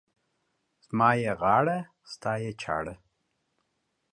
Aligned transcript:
زما 0.85 1.09
يې 1.21 1.31
غاړه، 1.41 1.77
ستا 2.11 2.31
يې 2.43 2.51
چاړه. 2.61 2.95